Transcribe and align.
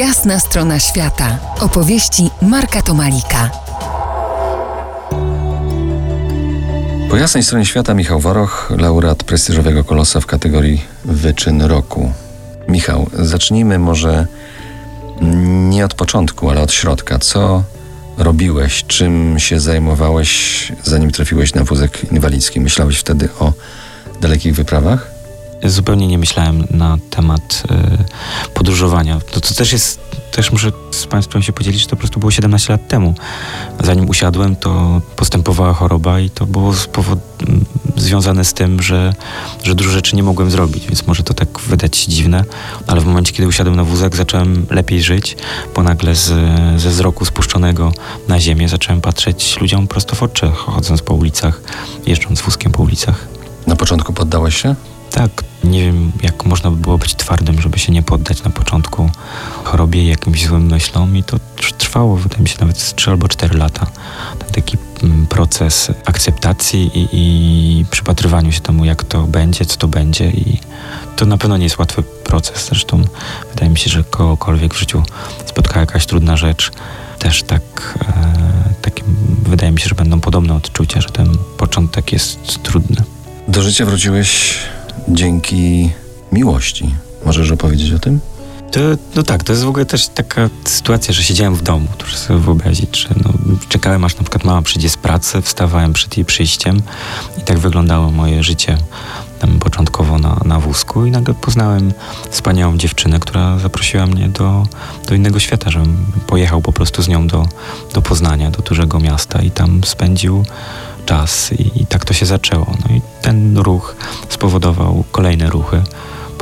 Jasna 0.00 0.40
strona 0.40 0.78
świata. 0.78 1.38
Opowieści 1.60 2.30
Marka 2.42 2.82
Tomalika. 2.82 3.50
Po 7.10 7.16
jasnej 7.16 7.42
stronie 7.42 7.66
świata 7.66 7.94
Michał 7.94 8.20
Waroch, 8.20 8.72
laureat 8.78 9.24
prestiżowego 9.24 9.84
kolosa 9.84 10.20
w 10.20 10.26
kategorii 10.26 10.82
Wyczyn 11.04 11.62
Roku. 11.62 12.12
Michał, 12.68 13.10
zacznijmy 13.12 13.78
może 13.78 14.26
nie 15.68 15.84
od 15.84 15.94
początku, 15.94 16.50
ale 16.50 16.62
od 16.62 16.72
środka. 16.72 17.18
Co 17.18 17.62
robiłeś? 18.18 18.84
Czym 18.86 19.38
się 19.38 19.60
zajmowałeś, 19.60 20.72
zanim 20.82 21.10
trafiłeś 21.10 21.54
na 21.54 21.64
wózek 21.64 22.12
inwalidzki? 22.12 22.60
Myślałeś 22.60 22.98
wtedy 22.98 23.28
o 23.40 23.52
dalekich 24.20 24.54
wyprawach? 24.54 25.10
Zupełnie 25.64 26.06
nie 26.06 26.18
myślałem 26.18 26.66
na 26.70 26.98
temat 27.10 27.62
y, 27.89 27.89
podróżowania. 28.60 29.20
To, 29.32 29.40
to 29.40 29.54
też 29.54 29.72
jest, 29.72 30.00
też 30.30 30.52
muszę 30.52 30.72
z 30.90 31.06
Państwem 31.06 31.42
się 31.42 31.52
podzielić, 31.52 31.80
że 31.80 31.86
to 31.86 31.90
po 31.90 31.96
prostu 31.96 32.20
było 32.20 32.30
17 32.30 32.72
lat 32.72 32.88
temu. 32.88 33.14
Zanim 33.84 34.08
usiadłem, 34.08 34.56
to 34.56 35.00
postępowała 35.16 35.72
choroba 35.72 36.20
i 36.20 36.30
to 36.30 36.46
było 36.46 36.74
z 36.74 36.86
powod, 36.86 37.18
związane 37.96 38.44
z 38.44 38.54
tym, 38.54 38.82
że, 38.82 39.14
że 39.64 39.74
dużo 39.74 39.90
rzeczy 39.90 40.16
nie 40.16 40.22
mogłem 40.22 40.50
zrobić, 40.50 40.86
więc 40.86 41.06
może 41.06 41.22
to 41.22 41.34
tak 41.34 41.60
wydać 41.60 41.96
się 41.96 42.10
dziwne, 42.10 42.44
ale 42.86 43.00
w 43.00 43.06
momencie, 43.06 43.32
kiedy 43.32 43.48
usiadłem 43.48 43.76
na 43.76 43.84
wózek, 43.84 44.16
zacząłem 44.16 44.66
lepiej 44.70 45.02
żyć, 45.02 45.36
bo 45.74 45.82
nagle 45.82 46.14
z, 46.14 46.28
ze 46.80 46.90
wzroku 46.90 47.24
spuszczonego 47.24 47.92
na 48.28 48.40
ziemię 48.40 48.68
zacząłem 48.68 49.00
patrzeć 49.00 49.60
ludziom 49.60 49.86
prosto 49.86 50.16
w 50.16 50.22
oczy, 50.22 50.50
chodząc 50.54 51.02
po 51.02 51.14
ulicach, 51.14 51.60
jeżdżąc 52.06 52.40
wózkiem 52.40 52.72
po 52.72 52.82
ulicach. 52.82 53.28
Na 53.66 53.76
początku 53.76 54.12
poddałeś 54.12 54.62
się? 54.62 54.74
Tak, 55.10 55.30
nie 55.64 55.84
wiem, 55.84 56.12
jak 56.22 56.44
można 56.44 56.70
by 56.70 56.76
było 56.76 56.98
być 56.98 57.14
twardym, 57.14 57.60
żeby 57.60 57.78
się 57.78 57.92
nie 57.92 58.02
poddać 58.02 58.42
na 58.42 58.50
początku 58.50 59.10
chorobie 59.64 60.08
jakimś 60.08 60.46
złym 60.46 60.66
myślom 60.66 61.16
i 61.16 61.24
to 61.24 61.36
trwało, 61.78 62.16
wydaje 62.16 62.42
mi 62.42 62.48
się, 62.48 62.56
nawet 62.60 62.94
3 62.96 63.10
albo 63.10 63.28
4 63.28 63.58
lata. 63.58 63.86
Taki 64.52 64.76
mm, 65.02 65.26
proces 65.26 65.90
akceptacji 66.04 66.90
i, 66.94 67.08
i 67.12 67.84
przypatrywaniu 67.90 68.52
się 68.52 68.60
temu, 68.60 68.84
jak 68.84 69.04
to 69.04 69.22
będzie, 69.22 69.64
co 69.64 69.76
to 69.76 69.88
będzie 69.88 70.30
i 70.30 70.60
to 71.16 71.26
na 71.26 71.38
pewno 71.38 71.56
nie 71.56 71.64
jest 71.64 71.78
łatwy 71.78 72.02
proces. 72.02 72.66
Zresztą 72.66 73.02
wydaje 73.50 73.70
mi 73.70 73.78
się, 73.78 73.90
że 73.90 74.04
kogokolwiek 74.04 74.74
w 74.74 74.78
życiu 74.78 75.02
spotka 75.46 75.80
jakaś 75.80 76.06
trudna 76.06 76.36
rzecz, 76.36 76.70
też 77.18 77.42
tak, 77.42 77.98
e, 78.08 78.74
takie, 78.82 79.02
wydaje 79.42 79.72
mi 79.72 79.80
się, 79.80 79.88
że 79.88 79.94
będą 79.94 80.20
podobne 80.20 80.54
odczucia, 80.54 81.00
że 81.00 81.08
ten 81.08 81.38
początek 81.58 82.12
jest 82.12 82.62
trudny. 82.62 82.96
Do 83.48 83.62
życia 83.62 83.86
wróciłeś 83.86 84.58
dzięki 85.08 85.90
miłości. 86.32 86.94
Możesz 87.26 87.50
opowiedzieć 87.50 87.92
o 87.92 87.98
tym? 87.98 88.20
To, 88.72 88.80
no 89.16 89.22
tak, 89.22 89.44
to 89.44 89.52
jest 89.52 89.64
w 89.64 89.68
ogóle 89.68 89.86
też 89.86 90.08
taka 90.08 90.50
sytuacja, 90.64 91.14
że 91.14 91.22
siedziałem 91.22 91.54
w 91.54 91.62
domu, 91.62 91.86
proszę 91.98 92.16
sobie 92.16 92.38
wyobrazić, 92.38 92.96
że 92.96 93.08
no, 93.24 93.32
czekałem 93.68 94.04
aż 94.04 94.16
na 94.16 94.22
przykład 94.22 94.44
mama 94.44 94.62
przyjdzie 94.62 94.90
z 94.90 94.96
pracy, 94.96 95.42
wstawałem 95.42 95.92
przed 95.92 96.16
jej 96.16 96.24
przyjściem 96.24 96.82
i 97.38 97.42
tak 97.42 97.58
wyglądało 97.58 98.10
moje 98.10 98.42
życie 98.42 98.78
tam 99.38 99.58
początkowo 99.58 100.18
na, 100.18 100.40
na 100.44 100.60
wózku 100.60 101.06
i 101.06 101.10
nagle 101.10 101.34
poznałem 101.34 101.92
wspaniałą 102.30 102.78
dziewczynę, 102.78 103.20
która 103.20 103.58
zaprosiła 103.58 104.06
mnie 104.06 104.28
do, 104.28 104.66
do 105.08 105.14
innego 105.14 105.38
świata, 105.38 105.70
żebym 105.70 106.06
pojechał 106.26 106.62
po 106.62 106.72
prostu 106.72 107.02
z 107.02 107.08
nią 107.08 107.26
do, 107.26 107.48
do 107.94 108.02
Poznania, 108.02 108.50
do 108.50 108.62
dużego 108.62 109.00
miasta 109.00 109.42
i 109.42 109.50
tam 109.50 109.80
spędził 109.84 110.44
czas 111.06 111.52
i, 111.52 111.82
i 111.82 111.86
tak 111.86 112.04
to 112.04 112.14
się 112.14 112.26
zaczęło. 112.26 112.66
No 112.88 112.96
i 112.96 113.00
ten 113.22 113.58
ruch 113.58 113.96
spowodował 114.40 115.04
kolejne 115.12 115.50
ruchy. 115.50 115.82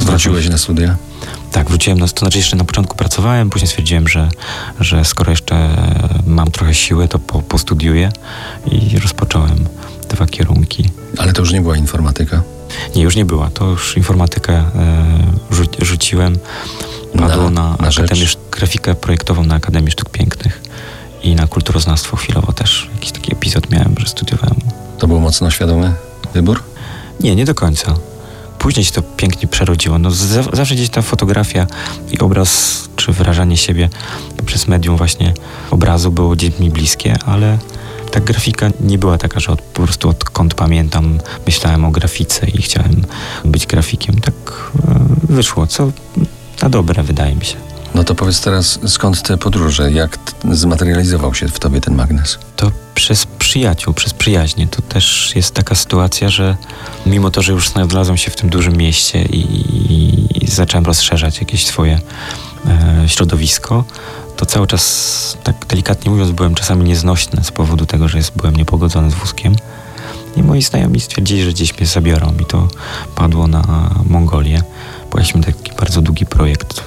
Wróciłeś 0.00 0.48
na 0.48 0.58
studia? 0.58 0.96
Tak, 1.52 1.68
wróciłem, 1.68 1.98
na, 1.98 2.08
to 2.08 2.18
znaczy 2.18 2.38
jeszcze 2.38 2.56
na 2.56 2.64
początku 2.64 2.96
pracowałem, 2.96 3.50
później 3.50 3.68
stwierdziłem, 3.68 4.08
że, 4.08 4.28
że 4.80 5.04
skoro 5.04 5.30
jeszcze 5.30 5.68
mam 6.26 6.50
trochę 6.50 6.74
siły, 6.74 7.08
to 7.08 7.18
po, 7.18 7.42
postudiuję 7.42 8.12
i 8.72 8.98
rozpocząłem 8.98 9.68
dwa 10.08 10.26
kierunki. 10.26 10.90
Ale 11.18 11.32
to 11.32 11.42
już 11.42 11.52
nie 11.52 11.60
była 11.60 11.76
informatyka? 11.76 12.42
Nie, 12.96 13.02
już 13.02 13.16
nie 13.16 13.24
była. 13.24 13.50
To 13.50 13.64
już 13.64 13.96
informatykę 13.96 14.52
e, 14.52 14.64
rzu 15.50 15.64
rzuciłem. 15.82 16.38
Padło 17.18 17.50
na, 17.50 17.62
na, 17.62 17.76
na 17.80 17.88
Akademię, 17.88 18.26
grafikę 18.50 18.94
projektową 18.94 19.44
na 19.44 19.54
Akademii 19.54 19.90
Sztuk 19.90 20.10
Pięknych 20.10 20.62
i 21.22 21.34
na 21.34 21.46
kulturoznawstwo 21.46 22.16
chwilowo 22.16 22.52
też. 22.52 22.90
Jakiś 22.94 23.12
taki 23.12 23.32
epizod 23.32 23.70
miałem, 23.70 23.94
że 23.98 24.06
studiowałem. 24.06 24.60
To 24.98 25.08
był 25.08 25.20
mocno 25.20 25.50
świadomy 25.50 25.94
wybór? 26.34 26.62
Nie, 27.20 27.36
nie 27.36 27.44
do 27.44 27.54
końca. 27.54 27.94
Później 28.58 28.84
się 28.84 28.92
to 28.92 29.02
pięknie 29.02 29.48
przerodziło. 29.48 29.98
No, 29.98 30.10
zawsze 30.52 30.74
gdzieś 30.74 30.88
ta 30.88 31.02
fotografia 31.02 31.66
i 32.12 32.18
obraz, 32.18 32.82
czy 32.96 33.12
wyrażanie 33.12 33.56
siebie 33.56 33.88
poprzez 34.36 34.68
medium 34.68 34.96
właśnie 34.96 35.34
obrazu 35.70 36.12
było 36.12 36.30
gdzieś 36.30 36.58
mi 36.58 36.70
bliskie, 36.70 37.16
ale 37.26 37.58
ta 38.10 38.20
grafika 38.20 38.70
nie 38.80 38.98
była 38.98 39.18
taka, 39.18 39.40
że 39.40 39.52
od, 39.52 39.62
po 39.62 39.82
prostu 39.82 40.08
odkąd 40.08 40.54
pamiętam 40.54 41.18
myślałem 41.46 41.84
o 41.84 41.90
grafice 41.90 42.46
i 42.46 42.62
chciałem 42.62 43.04
być 43.44 43.66
grafikiem. 43.66 44.20
Tak 44.20 44.34
e, 44.88 44.98
wyszło, 45.28 45.66
co 45.66 45.90
na 46.62 46.68
dobre 46.68 47.02
wydaje 47.02 47.34
mi 47.34 47.44
się. 47.44 47.56
To 48.06 48.14
powiedz 48.14 48.40
teraz, 48.40 48.78
skąd 48.86 49.22
te 49.22 49.36
podróże? 49.36 49.92
Jak 49.92 50.18
zmaterializował 50.52 51.34
się 51.34 51.48
w 51.48 51.58
tobie 51.58 51.80
ten 51.80 51.94
magnes? 51.94 52.38
To 52.56 52.72
przez 52.94 53.26
przyjaciół, 53.26 53.94
przez 53.94 54.14
przyjaźnie. 54.14 54.68
To 54.68 54.82
też 54.82 55.32
jest 55.36 55.54
taka 55.54 55.74
sytuacja, 55.74 56.28
że 56.28 56.56
mimo 57.06 57.30
to, 57.30 57.42
że 57.42 57.52
już 57.52 57.68
znalazłem 57.68 58.16
się 58.16 58.30
w 58.30 58.36
tym 58.36 58.50
dużym 58.50 58.76
mieście 58.76 59.22
i, 59.22 60.44
i 60.44 60.46
zacząłem 60.46 60.84
rozszerzać 60.84 61.40
jakieś 61.40 61.66
swoje 61.66 62.00
e, 62.66 63.08
środowisko, 63.08 63.84
to 64.36 64.46
cały 64.46 64.66
czas, 64.66 65.36
tak 65.44 65.66
delikatnie 65.68 66.10
mówiąc, 66.10 66.30
byłem 66.30 66.54
czasami 66.54 66.84
nieznośny 66.84 67.44
z 67.44 67.50
powodu 67.50 67.86
tego, 67.86 68.08
że 68.08 68.18
jest, 68.18 68.36
byłem 68.36 68.56
niepogodzony 68.56 69.10
z 69.10 69.14
wózkiem. 69.14 69.56
I 70.36 70.42
moi 70.42 70.62
znajomi 70.62 71.00
stwierdzili, 71.00 71.44
że 71.44 71.50
gdzieś 71.50 71.78
mnie 71.78 71.86
zabiorą 71.86 72.34
i 72.42 72.44
to 72.44 72.68
padło 73.14 73.46
na 73.46 73.90
Mongolię. 74.04 74.62
Pojechaliśmy 75.10 75.54
taki 75.54 75.72
bardzo 75.78 76.02
długi 76.02 76.26
projekt. 76.26 76.84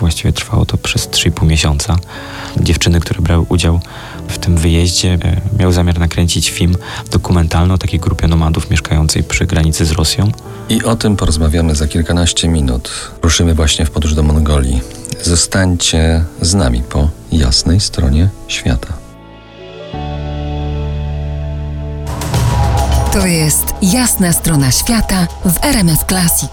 Właściwie 0.00 0.32
trwało 0.32 0.66
to 0.66 0.78
przez 0.78 1.08
3,5 1.08 1.46
miesiąca. 1.46 1.96
Dziewczyny, 2.60 3.00
które 3.00 3.22
brały 3.22 3.46
udział 3.48 3.80
w 4.28 4.38
tym 4.38 4.56
wyjeździe, 4.56 5.18
e, 5.22 5.40
miały 5.58 5.72
zamiar 5.72 5.98
nakręcić 5.98 6.50
film 6.50 6.76
dokumentalny 7.10 7.74
o 7.74 7.78
takiej 7.78 8.00
grupie 8.00 8.28
nomadów 8.28 8.70
mieszkającej 8.70 9.24
przy 9.24 9.46
granicy 9.46 9.84
z 9.86 9.92
Rosją. 9.92 10.32
I 10.68 10.84
o 10.84 10.96
tym 10.96 11.16
porozmawiamy 11.16 11.74
za 11.74 11.86
kilkanaście 11.86 12.48
minut. 12.48 12.90
Ruszymy 13.22 13.54
właśnie 13.54 13.86
w 13.86 13.90
podróż 13.90 14.14
do 14.14 14.22
Mongolii. 14.22 14.80
Zostańcie 15.22 16.24
z 16.40 16.54
nami 16.54 16.82
po 16.82 17.08
jasnej 17.32 17.80
stronie 17.80 18.28
świata. 18.48 19.08
To 23.12 23.26
jest 23.26 23.64
jasna 23.82 24.32
strona 24.32 24.70
świata 24.70 25.26
w 25.44 25.64
RMS 25.64 26.04
Classic. 26.08 26.50